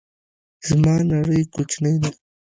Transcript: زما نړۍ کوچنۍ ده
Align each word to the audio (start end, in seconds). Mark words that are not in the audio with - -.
زما 0.67 0.93
نړۍ 1.11 1.41
کوچنۍ 1.53 1.95
ده 2.01 2.11